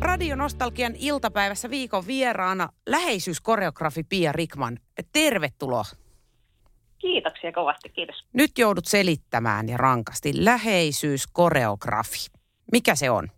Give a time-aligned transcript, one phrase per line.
[0.00, 4.78] Radio Nostalgian iltapäivässä viikon vieraana läheisyyskoreografi Pia Rikman.
[5.12, 5.82] Tervetuloa.
[6.98, 8.24] Kiitoksia kovasti, kiitos.
[8.32, 10.44] Nyt joudut selittämään ja rankasti.
[10.44, 12.26] Läheisyyskoreografi.
[12.72, 13.28] Mikä se on?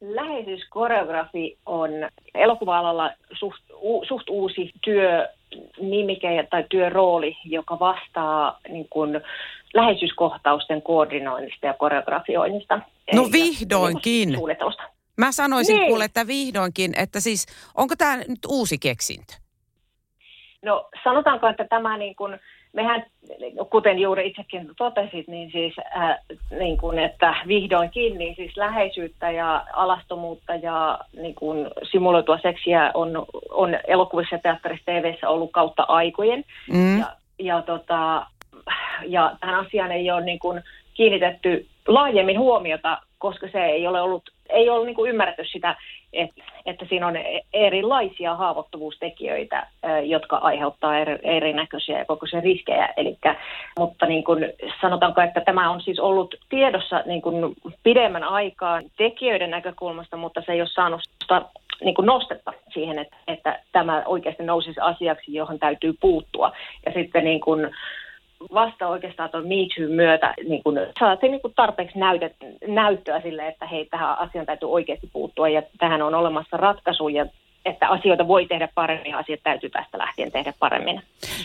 [0.00, 1.90] Läheisyyskoreografi on
[2.34, 9.20] elokuva-alalla suht, u, suht uusi työnimike tai työrooli, joka vastaa niin kuin,
[9.74, 12.80] läheisyyskohtausten koordinoinnista ja koreografioinnista.
[13.14, 14.34] No vihdoinkin.
[14.34, 14.97] Suunnittelusta.
[15.18, 15.88] Mä sanoisin niin.
[15.88, 19.32] kuule, että vihdoinkin, että siis onko tämä nyt uusi keksintö?
[20.62, 22.38] No sanotaanko, että tämä niin kuin,
[22.72, 23.06] mehän,
[23.70, 26.18] kuten juuri itsekin totesit, niin siis äh,
[26.58, 33.26] niin kuin, että vihdoinkin, niin siis läheisyyttä ja alastomuutta ja niin kuin simuloitua seksiä on,
[33.50, 36.44] on elokuvissa, teatterissa, TVssä ollut kautta aikojen.
[36.72, 36.98] Mm.
[36.98, 38.26] Ja, ja, tota,
[39.06, 40.62] ja tähän asiaan ei ole niin kuin
[40.94, 45.76] kiinnitetty laajemmin huomiota, koska se ei ole ollut ei ole niin ymmärretty sitä,
[46.12, 47.14] että, että siinä on
[47.52, 49.66] erilaisia haavoittuvuustekijöitä,
[50.04, 52.88] jotka aiheuttaa eri, erinäköisiä ja koko se riskejä.
[52.96, 53.36] Elikkä,
[53.78, 54.46] mutta niin kuin
[54.80, 60.52] sanotaanko, että tämä on siis ollut tiedossa niin kuin pidemmän aikaa tekijöiden näkökulmasta, mutta se
[60.52, 61.42] ei ole saanut sitä
[61.84, 66.52] niin kuin nostetta siihen, että, että tämä oikeasti nousisi asiaksi, johon täytyy puuttua.
[66.86, 67.70] Ja sitten niin kuin,
[68.54, 72.36] vasta oikeastaan tuon Me Too myötä niin kun saatiin niin kun tarpeeksi näytet,
[72.66, 77.26] näyttöä sille, että hei, tähän asiaan täytyy oikeasti puuttua ja tähän on olemassa ratkaisu ja
[77.64, 81.02] että asioita voi tehdä paremmin ja asiat täytyy tästä lähtien tehdä paremmin.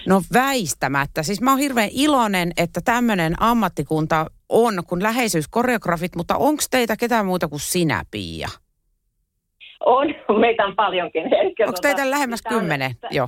[0.08, 1.24] No väistämättä.
[1.24, 7.26] Siis mä oon hirveän iloinen, että tämmöinen ammattikunta on kuin läheisyyskoreografit, mutta onko teitä ketään
[7.26, 8.48] muuta kuin sinä, Pia?
[9.86, 10.08] On,
[10.40, 11.24] meitä on paljonkin.
[11.24, 12.92] Onko tuota, teitä lähemmäs kymmenen?
[13.12, 13.28] Joo.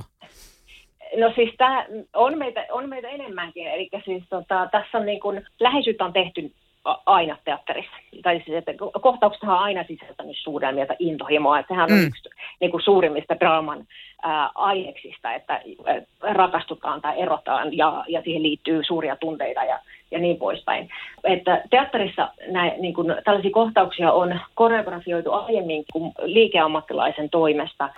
[1.16, 5.46] No siis tämä on meitä, on meitä enemmänkin, eli siis tota, tässä on niin kuin,
[5.60, 6.52] läheisyyttä on tehty
[7.06, 7.96] aina teatterissa.
[8.22, 8.72] Tai siis, että
[9.02, 11.58] kohtaukset on aina sisältänyt suudelmia tai intohimoa.
[11.58, 12.06] Että sehän on mm.
[12.06, 12.28] yksi
[12.60, 13.86] niin kuin suurimmista draaman
[14.22, 15.62] ää, aiheksista, että
[16.20, 19.78] rakastutaan tai erotaan ja, ja siihen liittyy suuria tunteita ja,
[20.10, 20.88] ja niin poispäin.
[21.24, 27.88] Että teatterissa näin, niin kuin, tällaisia kohtauksia on koreografioitu aiemmin kuin liikeammattilaisen toimesta.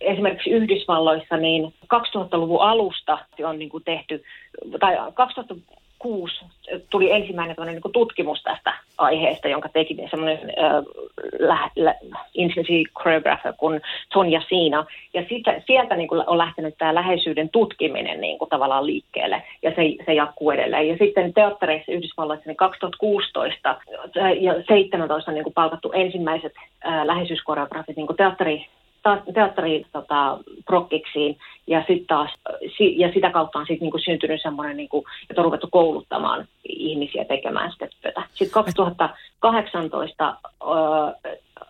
[0.00, 4.24] Esimerkiksi Yhdysvalloissa niin 2000-luvun alusta on niin kuin tehty,
[4.80, 5.54] tai 2000
[6.04, 6.44] 2006
[6.90, 10.38] tuli ensimmäinen niin tutkimus tästä aiheesta, jonka teki semmoinen
[11.78, 11.94] äh,
[12.34, 13.80] intimacy choreographer kuin
[14.12, 14.86] Sonja Siina.
[15.14, 19.70] Ja sitä, sieltä niin kuin on lähtenyt tämä läheisyyden tutkiminen niin kuin tavallaan liikkeelle, ja
[19.70, 20.88] se, se jatkuu edelleen.
[20.88, 23.68] Ja sitten teattereissa Yhdysvalloissa niin 2016
[24.40, 26.52] ja 2017 on niin kuin palkattu ensimmäiset
[26.86, 28.66] äh, läheisyyskoreografit niin kuin teatteri
[29.34, 32.30] teatteriin tota, prokkiksiin ja, sit taas,
[32.96, 37.72] ja sitä kautta on sit, niinku, syntynyt semmoinen, niinku, että on ruvettu kouluttamaan ihmisiä tekemään
[37.72, 38.22] sitä työtä.
[38.34, 40.36] Sitten 2018 äh,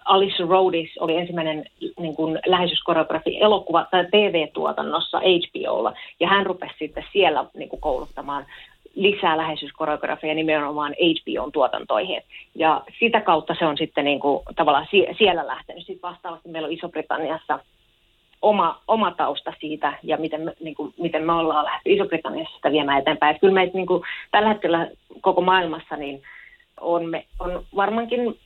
[0.05, 1.65] Alice Rhodes oli ensimmäinen
[2.01, 8.47] niin kuin, läheisyyskoreografi elokuva- tai TV-tuotannossa HBOlla, ja hän rupesi sitten siellä niin kuin, kouluttamaan
[8.95, 12.23] lisää läheisyyskoreografia nimenomaan HBOn tuotantoihin.
[12.55, 15.87] Ja sitä kautta se on sitten niin kuin, tavallaan sie- siellä lähtenyt.
[15.87, 17.59] Sitten vastaavasti meillä on Iso-Britanniassa
[18.43, 22.73] oma, oma tausta siitä ja miten me, niin kuin, miten me ollaan lähdetty Iso-Britanniassa sitä
[22.73, 23.31] viemään eteenpäin.
[23.31, 24.89] Että kyllä meitä niin kuin, tällä hetkellä
[25.21, 26.23] koko maailmassa niin
[26.81, 28.41] on, me, on varmaankin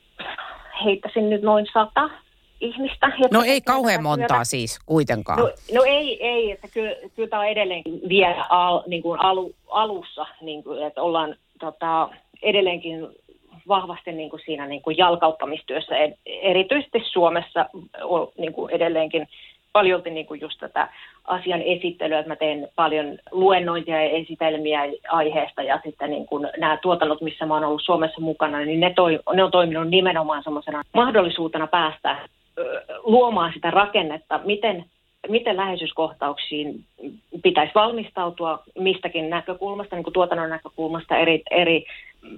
[0.84, 2.10] heittäisin nyt noin sata
[2.60, 3.12] ihmistä.
[3.32, 5.38] No ei kauhean montaa siis kuitenkaan.
[5.38, 9.54] No, no ei, ei, että kyllä, kyllä tämä on edelleenkin vielä al, niin kuin alu,
[9.70, 12.08] alussa, niin kuin, että ollaan tota,
[12.42, 13.08] edelleenkin
[13.68, 15.94] vahvasti niin kuin siinä niin kuin jalkauttamistyössä,
[16.26, 17.66] erityisesti Suomessa
[18.02, 19.28] on niin kuin edelleenkin
[19.72, 20.88] paljolti niin kuin just tätä
[21.24, 26.76] asian esittelyä, että mä teen paljon luennointia ja esitelmiä aiheesta ja sitten niin kuin nämä
[26.76, 30.82] tuotannot, missä mä oon ollut Suomessa mukana, niin ne, toi, ne on toiminut nimenomaan semmoisena
[30.94, 32.28] mahdollisuutena päästä
[33.02, 34.84] luomaan sitä rakennetta, miten,
[35.28, 36.84] miten läheisyyskohtauksiin
[37.42, 41.84] pitäisi valmistautua mistäkin näkökulmasta, niin kuin tuotannon näkökulmasta, eri, eri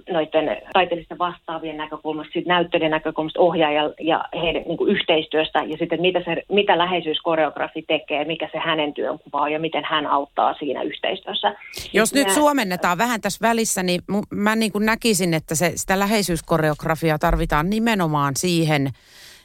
[0.09, 6.01] noiden taiteellisten vastaavien näkökulmasta, sitten näyttöiden näkökulmasta, ohjaajan ja heidän niin kuin yhteistyöstä ja sitten
[6.01, 10.81] mitä, se, mitä läheisyyskoreografi tekee, mikä se hänen työnkuva on ja miten hän auttaa siinä
[10.81, 11.55] yhteistyössä.
[11.93, 17.19] Jos nyt suomennetaan vähän tässä välissä, niin mä niin kuin näkisin, että se, sitä läheisyyskoreografiaa
[17.19, 18.89] tarvitaan nimenomaan siihen,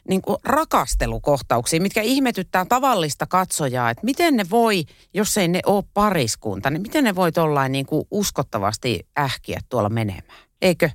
[0.09, 4.83] niin kuin rakastelukohtauksia, mitkä ihmetyttää tavallista katsojaa, että miten ne voi,
[5.15, 9.89] jos ei ne ole pariskunta, niin miten ne voi tollain niin kuin uskottavasti ähkiä tuolla
[9.89, 10.23] menemään,
[10.63, 10.91] eikö?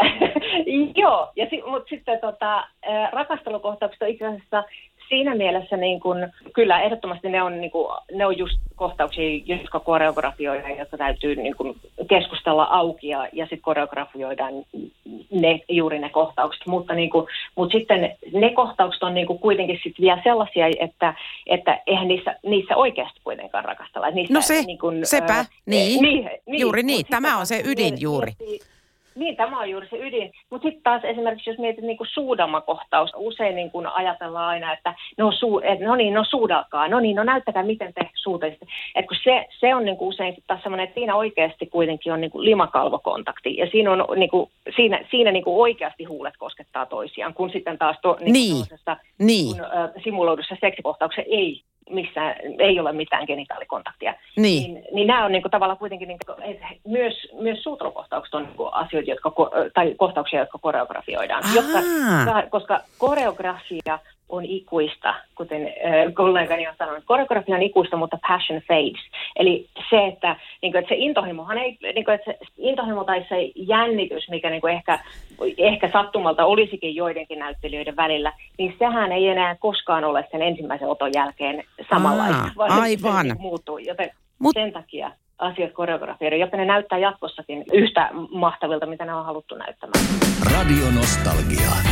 [1.02, 2.68] Joo, ja si- mutta sitten tota,
[3.12, 4.64] rakastelukohtaukset on itse asiassa
[5.08, 6.16] siinä mielessä niin kun,
[6.54, 11.56] kyllä ehdottomasti ne on, niin kun, ne on just kohtauksia, jotka koreografioidaan, jotka täytyy niin
[11.56, 11.76] kun,
[12.08, 14.54] keskustella auki ja, ja sitten koreografioidaan
[15.30, 16.66] ne, juuri ne kohtaukset.
[16.66, 21.14] Mutta, niin kun, mutta sitten ne kohtaukset on niin kun, kuitenkin sit vielä sellaisia, että,
[21.46, 24.10] että eihän niissä, niissä oikeasti kuitenkaan rakastella.
[24.10, 27.06] Niissä, no se, niin kun, sepä, ää, niin, niin, niin, juuri niin.
[27.10, 28.32] Tämä on se ydin miettii, juuri.
[29.16, 30.32] Niin, tämä on juuri se ydin.
[30.50, 35.32] Mutta sitten taas esimerkiksi, jos mietit niin suudamakohtaus, usein niin kuin ajatellaan aina, että no,
[35.32, 38.66] suu, et, no niin, no suudakaa, no niin, no näyttäkää, miten te suutaisitte.
[38.94, 42.12] Et kun se, se on niin kuin usein sit taas semmoinen, että siinä oikeasti kuitenkin
[42.12, 43.56] on niin kuin limakalvokontakti.
[43.56, 47.78] Ja siinä, on, niin kuin, siinä, siinä niin kuin oikeasti huulet koskettaa toisiaan, kun sitten
[47.78, 48.64] taas to, niin Niin,
[49.18, 49.56] niin.
[49.56, 54.14] kun, simuloidussa seksikohtauksessa ei missään, ei ole mitään genitaalikontaktia.
[54.36, 54.74] Niin.
[54.74, 58.42] Niin, niin nämä on niin kuin, tavallaan kuitenkin, niin kuin, että myös, myös suutelukohtaukset on
[58.42, 59.32] niin kuin, asioita, jotka,
[59.74, 61.42] tai kohtauksia, jotka koreografioidaan.
[61.54, 61.78] Jotka,
[62.50, 63.98] koska koreografia
[64.28, 67.04] on ikuista, kuten äh, kollegani on sanonut.
[67.06, 69.04] Koreografia on ikuista, mutta passion fades.
[69.36, 73.26] Eli se, että, niin kuin, että se intohimohan ei, niin kuin, että se intohimo tai
[73.28, 74.98] se jännitys, mikä niin kuin ehkä,
[75.58, 81.10] ehkä sattumalta olisikin joidenkin näyttelijöiden välillä, niin sehän ei enää koskaan ole sen ensimmäisen oton
[81.14, 83.26] jälkeen samanlaista, Aa, vaan aivan.
[83.28, 83.78] se muuttuu.
[83.78, 89.24] Joten Mut- sen takia asiat koreografioida, jotta ne näyttää jatkossakin yhtä mahtavilta, mitä ne on
[89.24, 90.04] haluttu näyttämään.
[90.54, 91.85] Radio Nostalgia.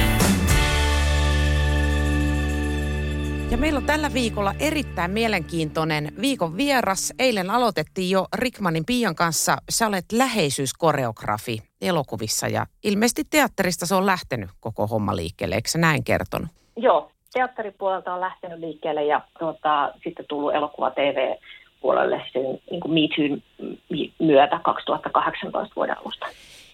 [3.55, 7.15] Ja meillä on tällä viikolla erittäin mielenkiintoinen viikon vieras.
[7.19, 9.57] Eilen aloitettiin jo Rikmanin Pian kanssa.
[9.71, 15.55] Sä olet läheisyyskoreografi elokuvissa ja ilmeisesti teatterista se on lähtenyt koko homma liikkeelle.
[15.55, 16.49] Eikö sä näin kertonut?
[16.77, 21.35] Joo, teatteripuolelta on lähtenyt liikkeelle ja tuota, sitten tullut elokuva TV
[21.81, 23.43] puolelle sen niin kuin Me Toon
[24.19, 26.27] myötä 2018 vuoden alusta.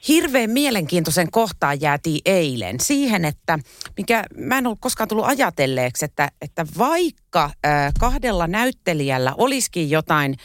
[0.08, 3.58] Hirveän mielenkiintoisen kohtaan jäätiin eilen siihen, että
[3.96, 10.36] mikä mä en ollut koskaan tullut ajatelleeksi, että, että vaikka äh, kahdella näyttelijällä olisikin jotain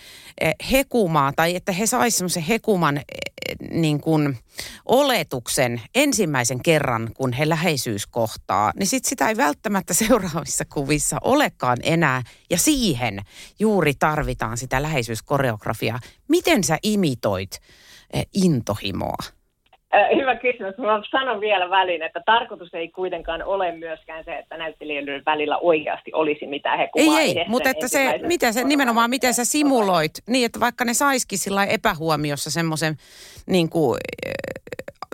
[0.43, 3.03] äh, hekumaa tai että he saisivat semmoisen hekuman äh,
[3.71, 4.37] niin kuin
[4.85, 11.77] oletuksen ensimmäisen kerran, kun he läheisyys kohtaa, niin sit sitä ei välttämättä seuraavissa kuvissa olekaan
[11.83, 12.23] enää.
[12.49, 13.21] Ja siihen
[13.59, 15.99] juuri tarvitaan sitä läheisyyskoreografiaa.
[16.27, 17.59] Miten sä imitoit
[18.33, 19.44] intohimoa?
[19.95, 20.77] Äh, Hyvä kysymys.
[20.77, 26.13] Mä sanon vielä väliin, että tarkoitus ei kuitenkaan ole myöskään se, että näyttelijöiden välillä oikeasti
[26.13, 27.19] olisi mitään Ei, hekumaa.
[27.19, 30.93] ei, edes mutta että se, miten se, nimenomaan miten sä simuloit, niin että vaikka ne
[30.93, 32.95] saisikin sillä epähuomiossa semmoisen
[33.47, 33.97] niin kuin,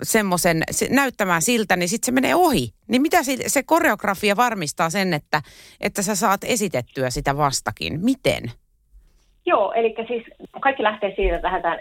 [0.02, 2.68] semmoisen se, näyttämään siltä, niin sitten se menee ohi.
[2.88, 5.42] Niin mitä se, se koreografia varmistaa sen, että,
[5.80, 8.00] että sä saat esitettyä sitä vastakin?
[8.00, 8.42] Miten?
[9.46, 10.22] Joo, eli siis
[10.60, 11.80] kaikki lähtee siitä, lähdetään,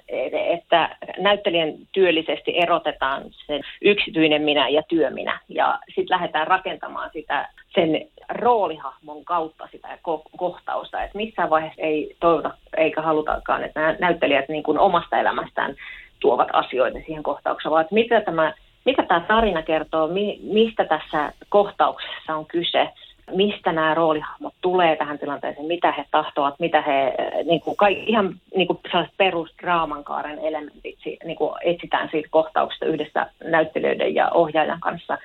[0.53, 5.39] että näyttelijän työllisesti erotetaan sen yksityinen minä ja työminä.
[5.49, 11.03] Ja sitten lähdetään rakentamaan sitä sen roolihahmon kautta sitä ko- kohtausta.
[11.03, 15.75] Että missään vaiheessa ei toivota eikä halutakaan, että nämä näyttelijät niin kuin omasta elämästään
[16.19, 18.53] tuovat asioita siihen kohtaukseen, vaan että mitä tämä,
[18.85, 22.89] mitä tämä tarina kertoo, mi, mistä tässä kohtauksessa on kyse–
[23.35, 28.35] mistä nämä roolihahmot tulee tähän tilanteeseen, mitä he tahtovat, mitä he, niin kuin kaikki, ihan
[28.55, 35.17] niin kuin sellaiset perusdraamankaaren elementit niin kuin etsitään siitä kohtauksesta yhdessä näyttelijöiden ja ohjaajan kanssa.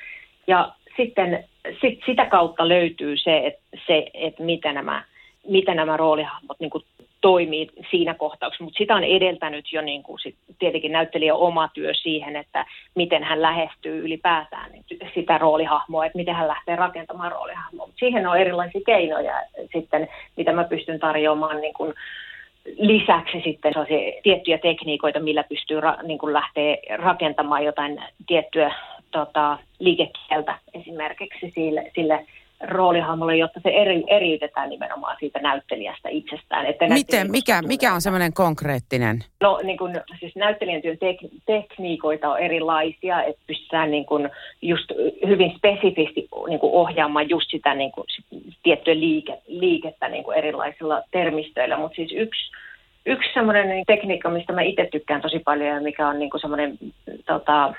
[0.46, 1.44] Ja sitten
[1.80, 5.02] sit, sitä kautta löytyy se, että, se, että mitä, nämä,
[5.48, 6.84] mitä nämä roolihahmot niin kuin
[7.20, 11.94] toimii siinä kohtauksessa, mutta sitä on edeltänyt jo niin kuin sit tietenkin näyttelijä oma työ
[11.94, 14.84] siihen, että miten hän lähestyy ylipäätään niin
[15.14, 17.86] sitä roolihahmoa, että miten hän lähtee rakentamaan roolihahmoa.
[17.86, 21.94] Mut siihen on erilaisia keinoja sitten, mitä mä pystyn tarjoamaan niin kuin
[22.78, 23.74] lisäksi sitten
[24.22, 28.74] tiettyjä tekniikoita, millä pystyy ra, niin kuin lähteä rakentamaan jotain tiettyä
[29.10, 32.26] tota, liikekieltä esimerkiksi sille, sille
[32.68, 36.66] roolihahmolle, jotta se eri, eriytetään nimenomaan siitä näyttelijästä itsestään.
[36.66, 39.18] Että Miten, mikä, mikä on semmoinen konkreettinen?
[39.40, 44.30] No niin kuin, siis näyttelijän työn tek, tekniikoita on erilaisia, että pystytään niin kuin,
[44.62, 44.92] just
[45.26, 48.26] hyvin spesifisti niin kuin ohjaamaan just sitä niin kuin, sit,
[48.62, 52.50] tiettyä liike, liikettä niin kuin erilaisilla termistöillä, mutta siis yksi
[53.08, 56.78] Yksi semmoinen tekniikka, mistä mä itse tykkään tosi paljon ja mikä on niin semmoinen
[57.26, 57.74] tota,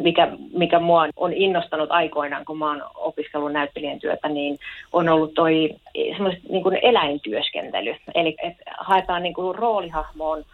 [0.00, 4.58] mikä, mikä mua on innostanut aikoinaan, kun mä oon opiskellut näyttelijän työtä, niin
[4.92, 5.70] on ollut toi
[6.48, 7.94] niin kuin eläintyöskentely.
[8.14, 10.44] Eli että haetaan niin kuin roolihahmoon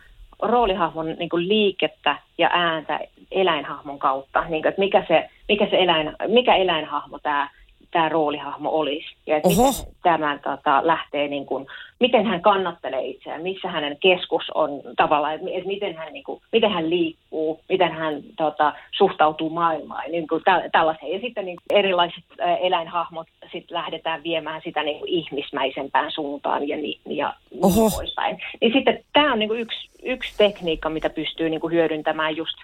[0.43, 5.77] roolihahmon niin kuin liikettä ja ääntä eläinhahmon kautta, niin kuin, että mikä se, mikä se
[5.77, 7.51] eläin, mikä eläinhahmo tämä
[7.95, 9.07] tämä roolihahmo olisi.
[9.27, 9.69] Ja että Oho.
[9.69, 11.67] miten tämä tota, lähtee, niin kuin,
[12.01, 16.43] miten hän kannattelee itseään, missä hänen keskus on tavallaan, että, että miten, hän, niin kuin,
[16.53, 21.13] miten hän liikkuu, miten hän tota, suhtautuu maailmaan, niin kuin tä, tällaiseen.
[21.13, 26.69] Ja sitten niin kuin, erilaiset ä, eläinhahmot sit lähdetään viemään sitä niin kuin, ihmismäisempään suuntaan
[26.69, 28.39] ja, ni, ja niin poispäin.
[28.61, 32.57] Niin sitten tämä on niin kuin, yksi, yksi tekniikka, mitä pystyy niin kuin, hyödyntämään just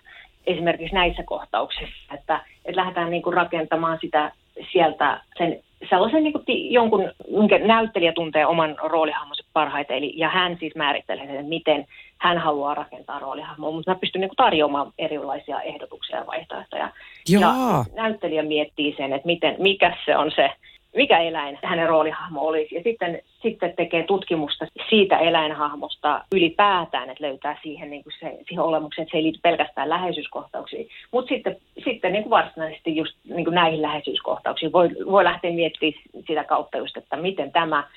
[0.47, 4.33] esimerkiksi näissä kohtauksissa, että, että lähdetään niin kuin rakentamaan sitä
[4.73, 10.57] sieltä sen sellaisen niin kuin jonkun, minkä näyttelijä tuntee oman roolihahmonsa parhaiten, eli, ja hän
[10.61, 11.87] siis määrittelee sen, että miten
[12.19, 16.91] hän haluaa rakentaa roolihahmoa, mutta mä pystyn niin kuin tarjoamaan erilaisia ehdotuksia ja vaihtoehtoja.
[17.29, 17.43] Joo.
[17.43, 20.51] Ja näyttelijä miettii sen, että miten, mikä se on se,
[20.97, 22.75] mikä eläin hänen roolihahmo olisi.
[22.75, 28.65] Ja sitten, sitten tekee tutkimusta siitä eläinhahmosta ylipäätään, että löytää siihen, niin kuin se, siihen
[28.65, 30.89] olemukseen, että se ei liity pelkästään läheisyyskohtauksiin.
[31.11, 36.03] Mutta sitten, sitten niin kuin varsinaisesti just niin kuin näihin läheisyyskohtauksiin voi, voi lähteä miettimään
[36.27, 37.89] sitä kautta just, että miten tämä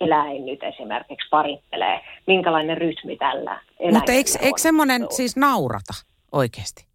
[0.00, 5.92] eläin nyt esimerkiksi parittelee, minkälainen rytmi tällä eläimellä Mutta eikö, eikö semmoinen siis naurata
[6.32, 6.86] oikeasti?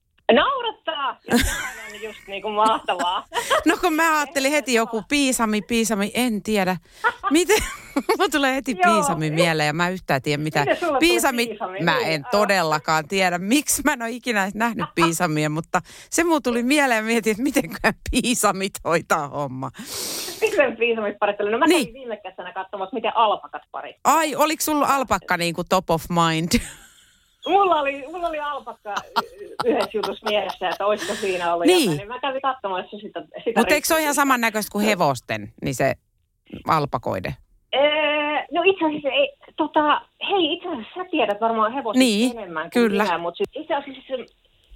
[0.91, 3.25] Ja sehän on just niin kuin mahtavaa.
[3.65, 6.77] No kun mä ajattelin heti joku piisami, piisami, en tiedä.
[7.31, 7.57] Miten?
[8.17, 8.93] Mulla tulee heti Joo.
[8.93, 10.65] piisami mieleen ja mä yhtään tiedä mitä.
[10.99, 11.79] Piisami, piisami?
[11.79, 12.31] mä Niin, en aa.
[12.31, 17.03] todellakaan tiedä, miksi mä en ole ikinä nähnyt piisamia, mutta se mulla tuli mieleen ja
[17.03, 17.71] mietin, että miten
[18.11, 19.71] piisamit hoitaa homma.
[20.41, 21.51] Miten piisamit parittelee?
[21.51, 21.81] No mä Niin.
[21.87, 24.17] kävin viime kesänä katsomassa, miten alpakat parittelee.
[24.17, 26.51] Ai, oliko sulla alpakka niin kuin top of mind?
[27.47, 28.95] Mulla oli, mulla oli alpakka
[29.65, 31.81] yhdessä jutussa mielessä, että olisiko siinä ollut Niin.
[31.81, 31.97] jotain.
[31.97, 33.21] Niin mä kävin katsomassa sitä.
[33.43, 35.93] sitä Mutta eikö se ole ihan samannäköistä kuin hevosten, niin se
[36.67, 37.35] alpakoide?
[37.73, 42.63] Ee, no itse asiassa, ei, tota, hei itse asiassa sä tiedät varmaan hevosista Niin, enemmän
[42.63, 43.03] kuin kyllä.
[43.03, 44.25] minä, mutta siis itse asiassa se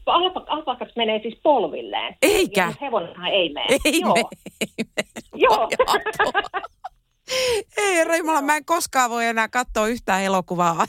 [0.06, 2.16] alpak, alpakat menee siis polvilleen.
[2.22, 2.62] Eikä.
[2.62, 3.68] Ja, hevonenhan ei mene.
[3.86, 4.14] Ei Joo.
[4.14, 4.24] me.
[5.36, 5.70] Joo.
[7.78, 10.86] Ei herra Jumala, mä en koskaan voi enää katsoa yhtään elokuvaa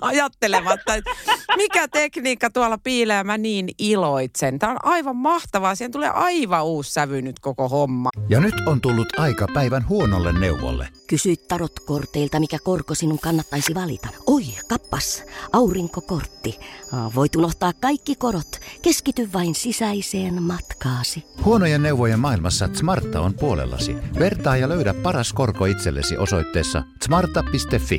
[0.00, 1.10] ajattelematta, että
[1.56, 4.58] mikä tekniikka tuolla piilee, mä niin iloitsen.
[4.58, 8.08] Tämä on aivan mahtavaa, siihen tulee aivan uusi sävy nyt koko homma.
[8.28, 10.88] Ja nyt on tullut aika päivän huonolle neuvolle.
[11.06, 14.08] Kysy tarotkorteilta, mikä korko sinun kannattaisi valita.
[14.26, 16.58] Oi, kappas, aurinkokortti.
[17.14, 18.60] Voit unohtaa kaikki korot.
[18.82, 21.24] Keskity vain sisäiseen matkaasi.
[21.44, 23.96] Huonojen neuvojen maailmassa Smarta on puolellasi.
[24.18, 27.98] Vertaa ja löydä paras korko itsellesi osoitteessa smarta.fi.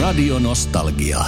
[0.00, 1.18] Radio Nostalgia.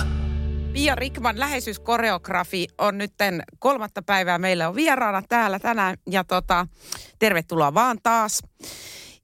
[0.73, 3.13] Pia Rikman, läheisyyskoreografi, on nyt
[3.59, 4.39] kolmatta päivää.
[4.39, 6.67] Meillä on vieraana täällä tänään ja tota,
[7.19, 8.43] tervetuloa vaan taas.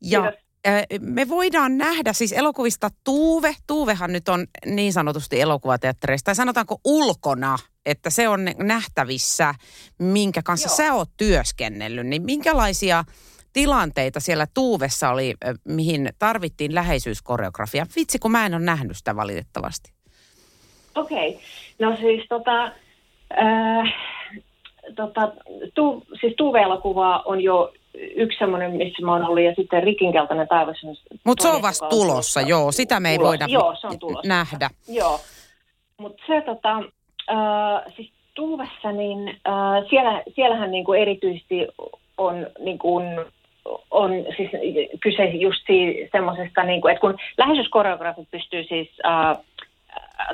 [0.03, 1.01] Ja Kiitos.
[1.01, 3.57] me voidaan nähdä siis elokuvista Tuuve.
[3.67, 9.55] Tuuvehan nyt on niin sanotusti elokuvateattereista, tai sanotaanko ulkona, että se on nähtävissä,
[9.99, 10.77] minkä kanssa Joo.
[10.77, 12.07] sä oot työskennellyt.
[12.07, 13.05] Niin minkälaisia
[13.53, 17.87] tilanteita siellä Tuuvessa oli, mihin tarvittiin läheisyyskoreografia?
[17.97, 19.93] Vitsi, kun mä en ole nähnyt sitä valitettavasti.
[20.95, 21.29] Okei.
[21.29, 21.41] Okay.
[21.79, 22.65] No siis tota,
[23.39, 23.95] äh,
[24.97, 25.33] tota
[25.75, 30.49] tu, siis Tuve-elokuva on jo yksi semmoinen, missä mä oon ollut, ja sitten Rikin keltainen
[30.49, 30.77] taivas.
[31.25, 32.73] Mutta se on vasta on tulossa, joo.
[32.73, 33.29] Sitä me ei Tulossa.
[33.29, 34.29] voida Joo, se on tulossa.
[34.29, 34.71] nähdä.
[34.89, 35.21] Joo.
[35.99, 36.77] Mutta se tota,
[37.31, 41.69] äh, siis Tuuvessa, niin äh, siellä, siellähän niinku erityisesti
[42.19, 43.01] on niinku,
[43.91, 44.51] on siis
[45.01, 45.67] kyse just
[46.13, 48.89] semmoisesta, niinku, että kun läheisyyskoreografit pystyy siis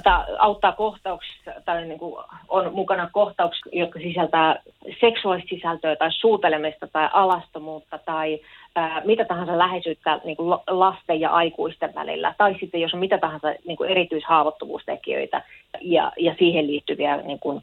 [0.04, 4.62] ta, auttaa kohtauksissa, tai niin kuin on mukana kohtauksia, jotka sisältää
[5.00, 8.40] seksuaalista sisältöä tai suutelemista tai alastomuutta tai
[8.76, 12.34] ää, mitä tahansa läheisyyttä niin kuin la- lasten ja aikuisten välillä.
[12.38, 15.42] Tai sitten jos on mitä tahansa niin kuin erityishaavoittuvuustekijöitä
[15.80, 17.60] ja, ja siihen liittyviä niin kuin,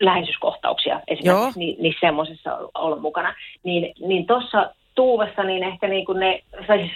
[0.00, 3.34] läheisyyskohtauksia esimerkiksi, niin, niin semmoisessa olla mukana.
[3.62, 6.90] Niin, niin tuossa Tuuvassa niin ehkä niin kuin ne, siis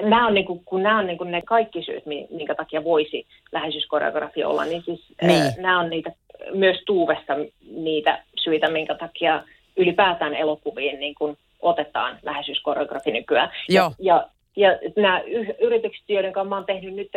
[0.00, 2.84] nämä on, niin kuin, kun nämä on niin kuin ne kaikki syyt, mi- minkä takia
[2.84, 5.52] voisi läheisyyskoreografia olla, niin siis Niin.
[5.58, 6.12] nämä on niitä,
[6.54, 7.32] myös Tuuvessa
[7.76, 9.42] niitä syitä, minkä takia
[9.76, 13.50] ylipäätään elokuviin niin kuin otetaan läheisyyskoreografi nykyään.
[13.68, 13.92] Joo.
[13.98, 15.20] Ja, ja, ja nämä
[15.60, 17.10] yritykset, joiden kanssa mä oon tehnyt nyt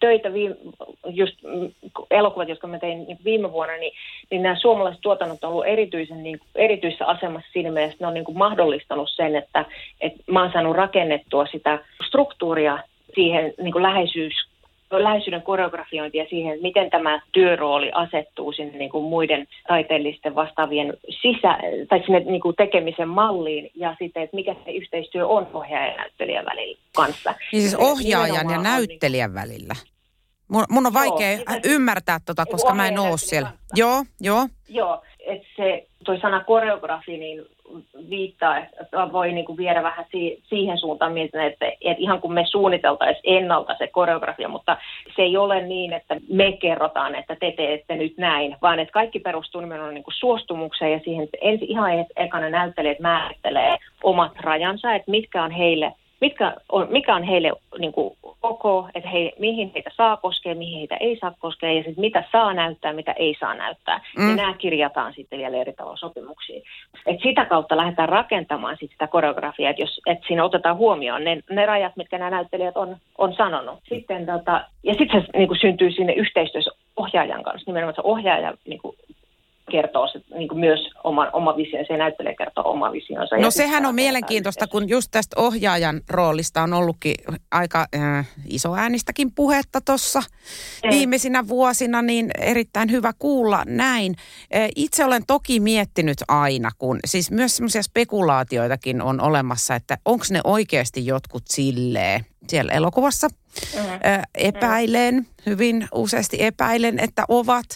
[0.00, 0.56] töitä, viime,
[1.06, 1.72] just mm,
[2.10, 3.92] elokuvat, jotka mä tein niin viime vuonna, niin,
[4.30, 8.14] niin nämä suomalaiset tuotannot on ollut erityisen, niin, erityisessä asemassa siinä mielessä, että ne on
[8.14, 9.64] niin kuin mahdollistanut sen, että,
[10.00, 11.78] että mä oon saanut rakennettua sitä
[12.08, 12.78] struktuuria
[13.14, 14.47] siihen niin kuin läheisyys
[14.90, 22.02] läheisyyden koreografiointia siihen, miten tämä työrooli asettuu sinne niin kuin muiden taiteellisten vastaavien sisä, tai
[22.04, 26.44] sinne niin kuin tekemisen malliin ja sitten, että mikä se yhteistyö on ohjaajan ja näyttelijän
[26.44, 27.34] välillä kanssa.
[27.52, 29.40] Niin siis ohjaajan ja näyttelijän niin...
[29.40, 29.74] välillä.
[30.48, 33.50] Mun, mun on vaikea joo, ymmärtää tota, koska mä en ole siellä.
[33.74, 34.48] Joo, joo.
[34.68, 37.46] Joo, että se toi sana koreografi, niin
[38.10, 42.44] viittaa, että voi niin kuin viedä vähän si- siihen suuntaan, että, että ihan kun me
[42.46, 44.76] suunniteltaisiin ennalta se koreografia, mutta
[45.16, 49.20] se ei ole niin, että me kerrotaan, että te teette nyt näin, vaan että kaikki
[49.20, 55.10] perustuu nimenomaan niin suostumukseen ja siihen, että ensin ihan ekana näyttelijät määrittelee omat rajansa, että
[55.10, 59.90] mitkä on heille– mitkä on, mikä on heille niin kuin, ok, että he, mihin heitä
[59.96, 63.54] saa koskea, mihin heitä ei saa koskea ja sitten mitä saa näyttää, mitä ei saa
[63.54, 64.00] näyttää.
[64.18, 64.30] Mm.
[64.30, 66.62] Ja nämä kirjataan sitten vielä eri tavalla sopimuksiin.
[67.06, 71.42] Et sitä kautta lähdetään rakentamaan sit sitä koreografiaa, että jos et siinä otetaan huomioon ne,
[71.50, 73.78] ne rajat, mitkä nämä näyttelijät on, on sanonut.
[73.88, 78.54] Sitten, tota, ja sitten se niin kuin syntyy sinne yhteistyössä ohjaajan kanssa, nimenomaan se ohjaaja
[78.66, 78.96] niin kuin,
[79.70, 83.36] kertoo se, niin kuin myös oma, oma visionsa ja näyttelijä kertoo oma visionsa.
[83.36, 87.14] No sehän on mielenkiintoista, kun just tästä ohjaajan roolista on ollutkin
[87.50, 90.22] aika äh, iso äänistäkin puhetta tuossa
[90.90, 94.14] viimeisinä vuosina, niin erittäin hyvä kuulla näin.
[94.54, 100.24] Äh, itse olen toki miettinyt aina, kun siis myös semmoisia spekulaatioitakin on olemassa, että onko
[100.30, 103.28] ne oikeasti jotkut silleen siellä elokuvassa.
[103.28, 103.92] Mm-hmm.
[103.92, 107.66] Äh, epäilen, hyvin useasti epäilen, että ovat.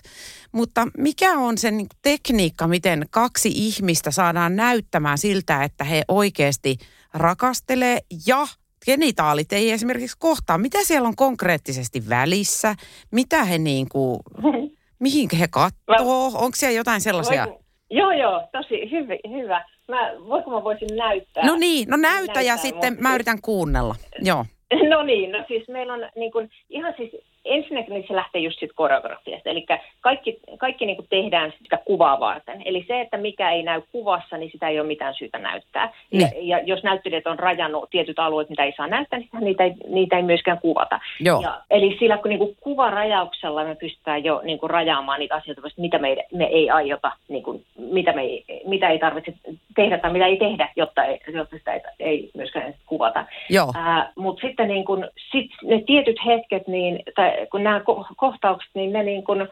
[0.53, 6.77] Mutta mikä on se niin tekniikka, miten kaksi ihmistä saadaan näyttämään siltä, että he oikeasti
[7.15, 8.47] rakastelee ja
[8.87, 10.59] genitaalit ei esimerkiksi kohtaa.
[10.59, 12.75] Mitä siellä on konkreettisesti välissä?
[13.13, 14.21] Mitä he niin kuin,
[15.05, 16.27] mihin he katsoo?
[16.27, 17.47] Onko siellä jotain sellaisia?
[17.47, 19.15] Voisin, joo, joo, tosi hyvä.
[19.43, 19.65] hyvä.
[19.89, 21.47] Mä, voinko mä voisin näyttää?
[21.47, 23.95] No niin, no näytä näyttää, ja sitten mä yritän kuunnella.
[24.21, 24.45] Joo.
[24.89, 27.13] No niin, no siis meillä on niin kuin, ihan siis
[27.45, 29.51] ensinnäkin niin se lähtee just siitä koreografiasta.
[29.51, 29.67] Eli
[30.01, 32.63] kaikki, kaikki niin tehdään sitä kuvaa varten.
[32.65, 35.93] Eli se, että mikä ei näy kuvassa, niin sitä ei ole mitään syytä näyttää.
[36.13, 36.49] Ja, niin.
[36.49, 40.17] ja jos näyttelijät on rajannut tietyt alueet, mitä ei saa näyttää, niin niitä ei, niitä
[40.17, 41.01] ei myöskään kuvata.
[41.21, 41.41] Joo.
[41.41, 45.63] Ja, eli sillä kun niin kuin kuvarajauksella me pystytään jo niin kuin rajaamaan niitä asioita,
[45.77, 49.33] mitä me, me ei aiota, niin kuin, mitä, me ei, mitä ei tarvitse
[49.75, 53.27] tehdä tai mitä ei tehdä, jotta, ei, jotta sitä ei, ei myöskään kuvata.
[54.17, 57.83] Mutta sitten niin kuin, sit ne tietyt hetket, niin, tai kun nämä
[58.17, 59.49] kohtaukset, niin ne niin kuin,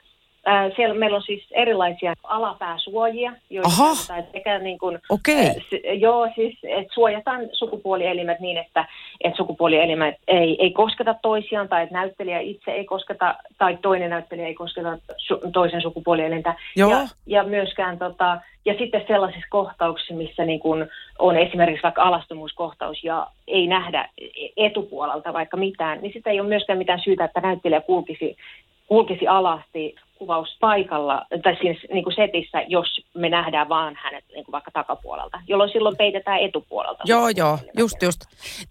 [0.76, 3.94] Siellä meillä on siis erilaisia alapääsuojia, joita Aha.
[4.32, 5.60] sekä niin kuin, okay.
[5.60, 8.88] s- joo, siis, että suojataan sukupuolielimet niin, että
[9.24, 14.46] et sukupuolielimet ei, ei kosketa toisiaan, tai että näyttelijä itse ei kosketa, tai toinen näyttelijä
[14.46, 16.54] ei kosketa su- toisen sukupuolielintä.
[16.76, 16.90] Joo.
[16.90, 20.86] Ja, ja myöskään tota, ja sitten sellaisissa kohtauksissa, missä niin kun
[21.18, 24.08] on esimerkiksi vaikka alastomuuskohtaus ja ei nähdä
[24.56, 28.36] etupuolelta vaikka mitään, niin sitä ei ole myöskään mitään syytä, että näyttelijä kulkisi,
[28.90, 34.52] kulkisi alasti kuvauspaikalla, tai siis niin kuin setissä, jos me nähdään vaan hänet niin kuin
[34.52, 37.02] vaikka takapuolelta, jolloin silloin peitetään etupuolelta.
[37.06, 38.20] Joo, joo, just just.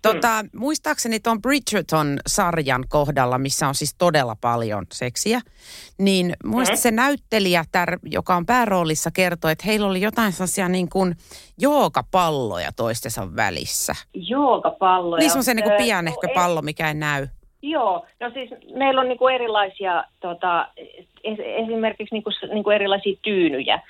[0.01, 0.49] Tota, mm.
[0.59, 5.41] Muistaakseni tuon Bridgerton-sarjan kohdalla, missä on siis todella paljon seksiä,
[5.97, 6.77] niin muista mm.
[6.77, 11.15] se näyttelijä, tär, joka on pääroolissa, kertoi, että heillä oli jotain sellaisia niin kuin
[11.57, 13.93] jookapalloja toistensa välissä.
[14.13, 15.19] Jookapalloja?
[15.19, 17.27] Niin semmoisen niin kuin pienehkö pallo, mikä ei näy.
[17.61, 20.67] Joo, no siis meillä on niin kuin erilaisia, tota,
[21.23, 23.81] esimerkiksi niin kuin, niin kuin erilaisia tyynyjä,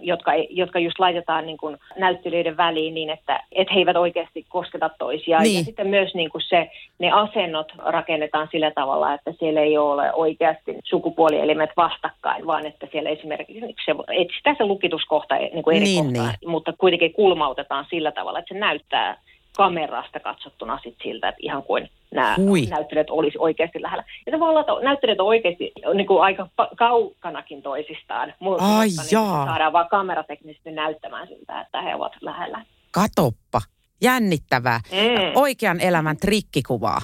[0.00, 4.90] jotka, jotka just laitetaan niin kuin näyttelijöiden väliin niin, että et he eivät oikeasti kosketa
[4.98, 5.42] toisiaan.
[5.42, 5.58] Niin.
[5.58, 10.12] Ja sitten myös niin kuin se, ne asennot rakennetaan sillä tavalla, että siellä ei ole
[10.12, 16.04] oikeasti sukupuolielimet vastakkain, vaan että siellä esimerkiksi se, etsitään se lukituskohta niin kuin eri niin,
[16.04, 16.50] kohtaa, niin.
[16.50, 19.16] mutta kuitenkin kulmautetaan sillä tavalla, että se näyttää
[19.56, 22.66] kamerasta katsottuna sit siltä, että ihan kuin nämä Hui.
[22.66, 24.04] näyttelijät olisi oikeasti lähellä.
[24.26, 28.86] Ja se voi olla, että näyttelijät on oikeasti niin kuin aika kaukanakin toisistaan, mutta Ai
[28.86, 29.04] niin
[29.46, 32.64] saadaan vaan kamerateknisesti näyttämään siltä, että he ovat lähellä.
[32.90, 33.60] Katoppa.
[34.02, 34.80] Jännittävää.
[34.92, 35.32] Mm.
[35.34, 37.00] Oikean elämän trikkikuvaa.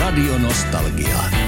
[0.00, 1.41] Radio Nostalgia.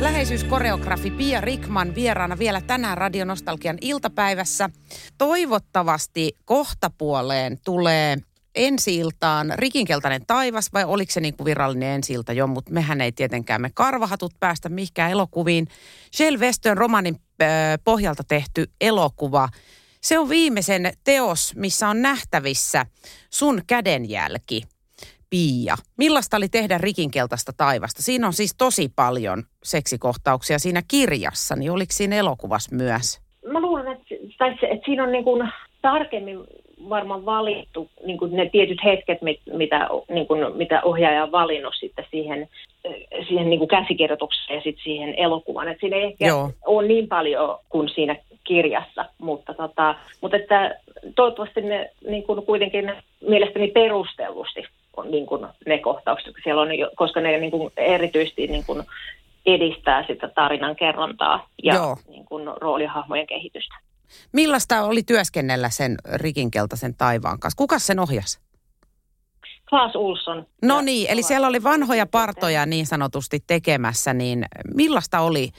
[0.00, 4.70] Läheisyyskoreografi Pia Rikman vieraana vielä tänään Radionostalgian iltapäivässä.
[5.18, 8.16] Toivottavasti kohtapuoleen tulee
[8.54, 13.60] ensi-iltaan Rikinkeltainen taivas, vai oliko se niin kuin virallinen ensi jo, mutta mehän ei tietenkään
[13.60, 15.68] me karvahatut päästä mihinkään elokuviin.
[16.16, 17.16] Shell Westön romanin
[17.84, 19.48] pohjalta tehty elokuva.
[20.00, 22.86] Se on viimeisen teos, missä on nähtävissä
[23.30, 24.62] sun kädenjälki.
[25.30, 28.02] Pia, millaista oli tehdä rikinkeltaista taivasta?
[28.02, 33.20] Siinä on siis tosi paljon seksikohtauksia siinä kirjassa, niin oliko siinä elokuvassa myös?
[33.52, 35.48] Mä luulen, että, tai se, että siinä on niin kuin
[35.82, 36.38] tarkemmin
[36.88, 41.74] varmaan valittu niin kuin ne tietyt hetket, mit, mitä, niin kuin, mitä ohjaaja on valinnut
[41.80, 42.48] sitten siihen,
[43.28, 45.68] siihen niin kuin käsikirjoitukseen ja sitten siihen elokuvaan.
[45.68, 46.50] Et siinä ei ehkä Joo.
[46.66, 50.80] ole niin paljon kuin siinä kirjassa, mutta, tota, mutta että
[51.14, 52.92] toivottavasti ne niin kuin kuitenkin
[53.28, 54.64] mielestäni perustellusti
[55.04, 58.82] niin kuin ne kohtaukset, jotka siellä on, koska ne niin kuin erityisesti niin kuin
[59.46, 61.96] edistää sitä tarinan kerrontaa ja Joo.
[62.08, 63.74] niin kuin roolihahmojen kehitystä.
[64.32, 67.58] Millaista oli työskennellä sen rikinkeltaisen taivaan kanssa?
[67.58, 68.40] Kuka sen ohjasi?
[69.70, 70.46] Klaas Ulsson.
[70.62, 75.50] No niin, eli siellä oli vanhoja partoja niin sanotusti tekemässä, niin millaista oli?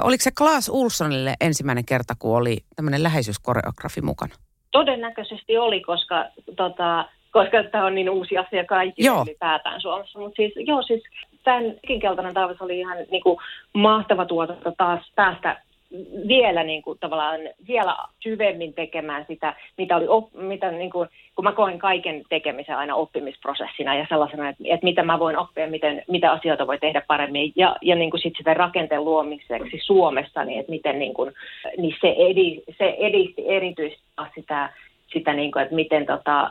[0.00, 4.34] Oliko se Klaas Ulssonille ensimmäinen kerta, kun oli tämmöinen läheisyyskoreografi mukana?
[4.70, 6.24] Todennäköisesti oli, koska,
[6.56, 9.22] tota, koska tämä on niin uusi asia kaikille Joo.
[9.22, 10.18] ylipäätään Suomessa.
[10.18, 11.02] Mutta siis, joo, siis
[11.44, 11.64] tämän
[12.00, 13.38] keltainen taivas oli ihan niin kuin,
[13.72, 15.56] mahtava tuotanto taas päästä
[16.28, 21.44] vielä niin kuin, tavallaan vielä syvemmin tekemään sitä, mitä oli, op, mitä niin kuin, kun
[21.44, 26.02] mä koen kaiken tekemisen aina oppimisprosessina ja sellaisena, että, että mitä mä voin oppia, miten,
[26.08, 30.60] mitä asioita voi tehdä paremmin ja, ja niin kuin sit sitä rakenteen luomiseksi Suomessa, niin
[30.60, 31.32] että miten niin kuin,
[31.76, 34.72] niin se, edi, se edisti erityisesti sitä,
[35.12, 36.50] sitä niin kuin, että miten tota,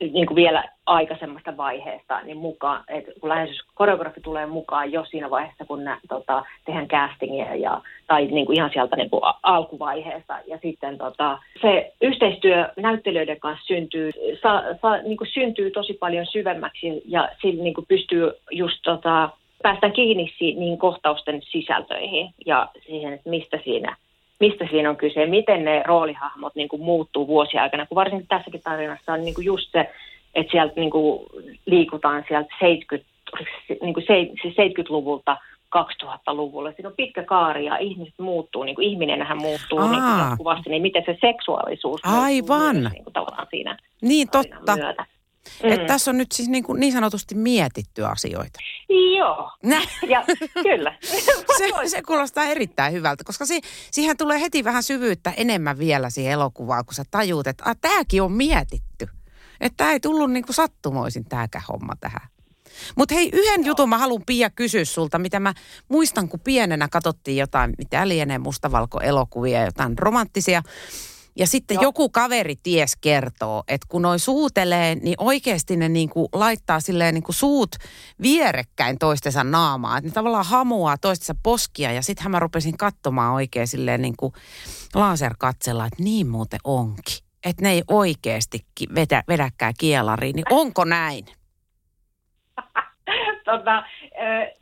[0.00, 5.64] niin kuin vielä aikaisemmasta vaiheesta niin mukaan, että kun läheisyyskoreografi tulee mukaan jo siinä vaiheessa,
[5.64, 10.38] kun nä, tota, tehdään castingia ja, tai niin kuin ihan sieltä niin kuin alkuvaiheesta.
[10.46, 14.10] Ja sitten tota, se yhteistyö näyttelijöiden kanssa syntyy,
[14.42, 19.30] sa, sa, niin kuin syntyy tosi paljon syvemmäksi ja sillä niin kuin pystyy just tota,
[19.62, 23.96] päästään kiinni si, niin kohtausten sisältöihin ja siihen, että mistä siinä
[24.40, 28.62] mistä siinä on kyse, miten ne roolihahmot niin kuin muuttuu vuosien aikana, kun varsinkin tässäkin
[28.62, 29.90] tarinassa on niin kuin just se,
[30.34, 31.26] että sieltä niin kuin
[31.66, 33.10] liikutaan sieltä 70,
[33.82, 35.36] niin kuin se, siis 70-luvulta
[35.76, 36.72] 2000-luvulle.
[36.72, 40.28] Siinä on pitkä kaari ja ihmiset muuttuu, niin kuin ihminenhän muuttuu niin kuin Aa.
[40.28, 42.76] jatkuvasti, niin miten se seksuaalisuus muuttuu Aivan.
[42.76, 44.76] myös, niin kuin tavallaan siinä Niin totta.
[44.76, 45.04] myötä.
[45.62, 45.72] Mm.
[45.72, 48.58] Että tässä on nyt siis niin, kuin niin sanotusti mietitty asioita.
[49.18, 49.82] Joo, Nä.
[50.08, 50.24] ja
[50.62, 50.94] kyllä.
[51.58, 56.32] Se, se kuulostaa erittäin hyvältä, koska si, siihen tulee heti vähän syvyyttä enemmän vielä siihen
[56.32, 59.08] elokuvaan, kun sä tajuut, että ah, tämäkin on mietitty.
[59.60, 62.28] Että tämä ei tullut niin kuin sattumoisin tämäkään homma tähän.
[62.96, 65.54] Mutta hei, yhden jutun mä haluan Pia kysyä sulta, mitä mä
[65.88, 70.62] muistan, kun pienenä katsottiin jotain, mitä lienee mustavalko-elokuvia, jotain romanttisia.
[71.38, 71.82] Ja sitten Joo.
[71.82, 77.32] joku kaveri ties kertoo, että kun noi suutelee, niin oikeasti ne niinku laittaa silleen niinku
[77.32, 77.70] suut
[78.22, 79.96] vierekkäin toistensa naamaa.
[79.96, 84.32] Että ne tavallaan hamuaa toistensa poskia ja sittenhän mä rupesin katsomaan oikein silleen niinku
[84.94, 87.24] laserkatsella, että niin muuten onkin.
[87.44, 88.58] Että ne ei oikeasti
[88.94, 90.36] vedä, vedäkään kielariin.
[90.36, 91.24] Niin onko näin?
[93.50, 94.58] tota, ö,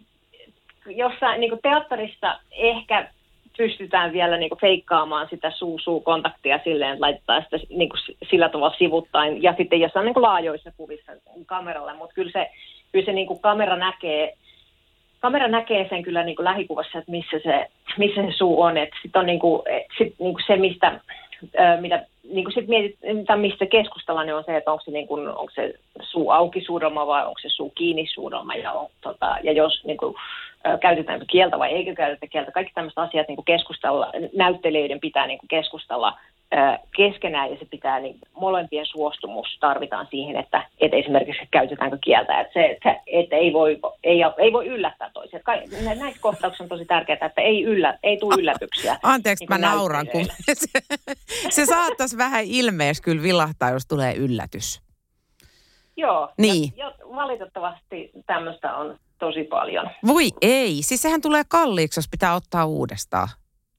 [0.87, 3.11] jossain niin teatterissa ehkä
[3.57, 7.91] pystytään vielä niin feikkaamaan sitä suu-suu-kontaktia silleen, että laittaa sitä niin
[8.31, 9.43] sillä tavalla sivuttain.
[9.43, 11.13] Ja sitten jossain niin laajoissa kuvissa
[11.47, 12.51] kameralle, mutta kyllä se,
[12.93, 14.37] kyllä se niin kamera näkee
[15.21, 17.67] kamera näkee sen kyllä niin kuin lähikuvassa, että missä se,
[17.99, 18.77] missä se suu on.
[18.77, 19.63] Että sit on niin kuin,
[19.99, 21.01] sit niin kuin se, mistä,
[21.81, 23.67] mitä, niin kuin sit mietit, mitä, mistä
[24.25, 27.41] niin on se, että onko se, niin kuin, onko se suu auki suudelma vai onko
[27.43, 28.55] se suu kiinni suudelma.
[28.55, 30.15] Ja, on, tota, ja jos niin kuin,
[30.67, 32.53] ö, käytetäänkö kieltä vai eikö käytetä kieltä.
[32.53, 36.19] Kaikki tämmöiset asiat niin kuin keskustella, näyttelijöiden pitää niin kuin keskustella
[36.97, 42.41] keskenään ja se pitää, niin molempien suostumus tarvitaan siihen, että, että esimerkiksi käytetäänkö kieltä.
[42.41, 45.41] Että se, että, että ei, voi, ei, ei voi yllättää toisia.
[45.99, 48.97] Näissä kohtauksissa on tosi tärkeää, että ei, yllä, ei tule yllätyksiä.
[49.03, 50.81] Anteeksi, niin mä nauran, kun se,
[51.57, 54.87] se saattaisi vähän ilmeessä kyllä vilahtaa, jos tulee yllätys.
[55.97, 56.73] Joo, Niin.
[56.77, 59.91] ja, ja valitettavasti tämmöistä on tosi paljon.
[60.07, 63.29] Voi ei, siis sehän tulee kalliiksi, jos pitää ottaa uudestaan.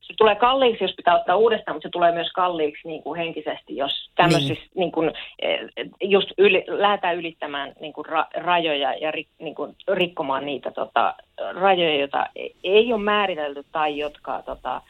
[0.07, 3.77] Se tulee kalliiksi, jos pitää ottaa uudestaan, mutta se tulee myös kalliiksi niin kuin henkisesti,
[3.77, 4.71] jos tämmöisissä niin.
[4.75, 5.59] Niin kuin, eh,
[6.01, 11.15] just yli, lähdetään ylittämään niin kuin ra, rajoja ja ri, niin kuin rikkomaan niitä tota,
[11.53, 12.25] rajoja, joita
[12.63, 14.81] ei ole määritelty tai jotka, tota,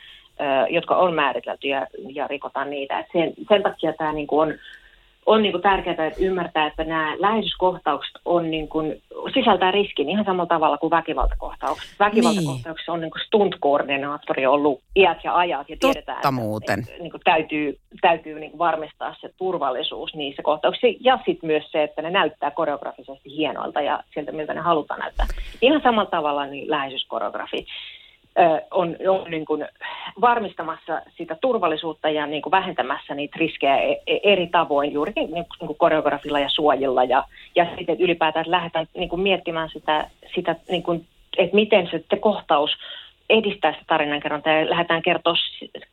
[0.69, 2.99] jotka on määritelty ja, ja rikotaan niitä.
[2.99, 4.57] Et sen, sen takia tämä niin kuin on,
[5.27, 9.01] on niin kuin tärkeää että ymmärtää, että nämä läheisyyskohtaukset on niin kuin,
[9.33, 11.89] sisältää riskin ihan samalla tavalla kuin väkivaltakohtaukset.
[11.99, 16.79] Väkivaltakohtauksessa on niin stunt-koordinaattori ollut iät ja ajat ja tiedetään, Totta että, muuten.
[16.79, 21.71] että niin kuin täytyy, täytyy niin kuin varmistaa se turvallisuus niissä kohtauksissa ja sitten myös
[21.71, 25.25] se, että ne näyttää koreografisesti hienoilta ja sieltä miltä ne halutaan näyttää.
[25.61, 27.65] Ihan samalla tavalla niin läheisyyskoreografi
[28.71, 29.65] on, on niin kuin
[30.21, 35.45] varmistamassa sitä turvallisuutta ja niin kuin vähentämässä niitä riskejä e, e, eri tavoin, juurikin niin
[35.59, 37.03] kuin koreografilla ja suojilla.
[37.03, 37.23] Ja,
[37.55, 41.05] ja sitten ylipäätään että lähdetään niin kuin miettimään sitä, sitä niin kuin,
[41.37, 42.71] että miten se kohtaus
[43.29, 45.33] edistää sitä tarinankerrontaa ja lähdetään kertoa,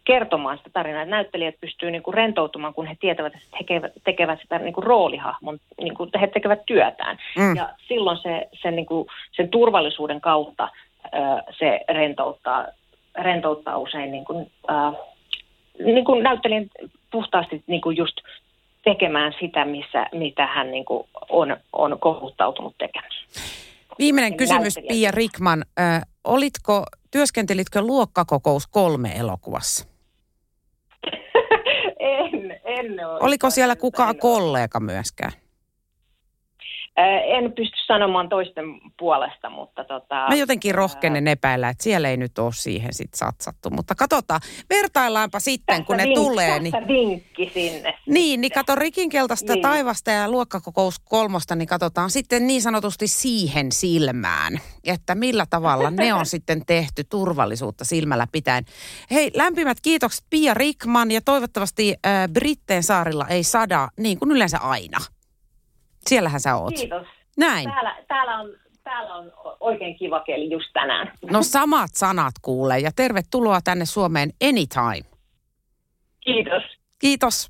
[0.05, 1.03] kertomaan sitä tarinaa.
[1.03, 4.85] Että näyttelijät pystyy niin kuin rentoutumaan, kun he tietävät, että he tekevät sitä niin kuin
[4.85, 7.19] roolihahmon, niin kuin he tekevät työtään.
[7.39, 7.57] Mm.
[7.57, 10.69] Ja silloin se, se niin kuin, sen turvallisuuden kautta
[11.59, 12.67] se rentouttaa,
[13.23, 14.95] rentouttaa usein niin kuin, äh,
[15.85, 16.67] niin kuin näyttelijän
[17.11, 18.17] puhtaasti niin kuin just
[18.85, 23.11] tekemään sitä, missä, mitä hän niin kuin on, on kouluttautunut tekemään.
[23.99, 25.65] Viimeinen kysymys, Pia Rikman.
[25.81, 29.89] Äh, olitko, työskentelitkö luokkakokous kolme elokuvassa?
[31.99, 33.19] en, en ole.
[33.21, 35.33] Oliko siellä kukaan kollega myöskään?
[36.97, 38.65] En pysty sanomaan toisten
[38.99, 40.27] puolesta, mutta tota...
[40.29, 43.71] Mä jotenkin rohkenen epäillä, että siellä ei nyt ole siihen sit satsattu.
[43.71, 46.61] Mutta katsotaan, vertaillaanpa sitten, tässä kun ne vink, tulee.
[46.61, 47.99] Niin, vinkki sinne.
[48.07, 49.63] Niin, niin kato rikinkeltaista niin.
[49.63, 56.15] taivasta ja luokkakokous kolmosta, niin katsotaan sitten niin sanotusti siihen silmään, että millä tavalla ne
[56.15, 58.65] on sitten tehty turvallisuutta silmällä pitäen.
[59.11, 64.59] Hei, lämpimät kiitokset Pia Rikman ja toivottavasti äh, Britteen saarilla ei sada, niin kuin yleensä
[64.59, 64.99] aina.
[66.09, 66.75] Siellähän sä oot.
[66.75, 67.07] Kiitos.
[67.37, 67.71] Näin.
[67.71, 68.51] Täällä, täällä, on,
[68.85, 71.13] täällä on oikein kiva keli just tänään.
[71.31, 75.11] No samat sanat kuulee ja tervetuloa tänne Suomeen anytime.
[76.21, 76.63] Kiitos.
[76.99, 77.49] Kiitos.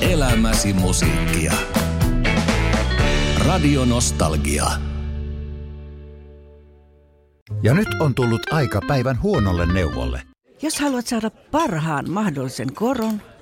[0.00, 1.52] Elämäsi musiikkia.
[3.46, 4.64] Radio Nostalgia.
[7.62, 10.22] Ja nyt on tullut aika päivän huonolle neuvolle.
[10.62, 13.22] Jos haluat saada parhaan mahdollisen koron,